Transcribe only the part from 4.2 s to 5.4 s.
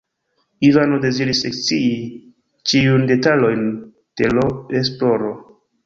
de l' esploro.